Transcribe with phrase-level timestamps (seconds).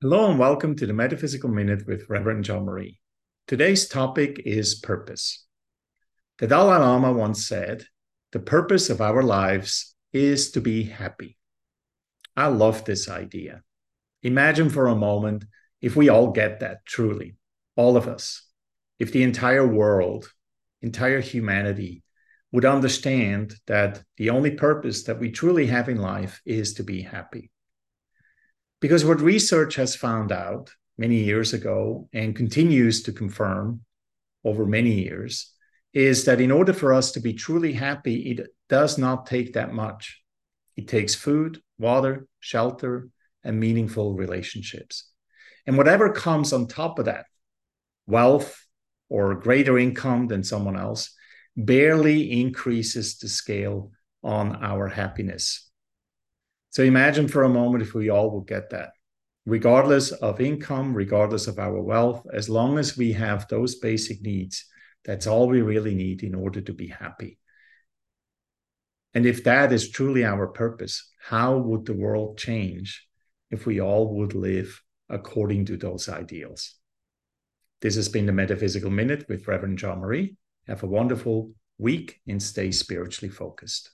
[0.00, 3.00] Hello and welcome to the Metaphysical Minute with Reverend Jean-Marie.
[3.48, 5.44] Today's topic is purpose.
[6.38, 7.84] The Dalai Lama once said,
[8.30, 11.36] The purpose of our lives is to be happy.
[12.36, 13.64] I love this idea.
[14.22, 15.44] Imagine for a moment
[15.82, 17.34] if we all get that truly,
[17.74, 18.46] all of us,
[19.00, 20.32] if the entire world,
[20.80, 22.04] entire humanity
[22.52, 27.02] would understand that the only purpose that we truly have in life is to be
[27.02, 27.50] happy.
[28.80, 33.80] Because what research has found out many years ago and continues to confirm
[34.44, 35.52] over many years
[35.92, 39.72] is that in order for us to be truly happy, it does not take that
[39.72, 40.20] much.
[40.76, 43.08] It takes food, water, shelter,
[43.42, 45.10] and meaningful relationships.
[45.66, 47.26] And whatever comes on top of that,
[48.06, 48.64] wealth
[49.08, 51.14] or greater income than someone else,
[51.56, 53.90] barely increases the scale
[54.22, 55.67] on our happiness
[56.70, 58.90] so imagine for a moment if we all would get that,
[59.46, 64.66] regardless of income, regardless of our wealth, as long as we have those basic needs,
[65.04, 67.38] that's all we really need in order to be happy.
[69.14, 73.06] And if that is truly our purpose, how would the world change
[73.50, 76.74] if we all would live according to those ideals?
[77.80, 80.36] This has been the Metaphysical Minute with Reverend Jean-Marie.
[80.66, 83.90] Have a wonderful week and stay spiritually focused.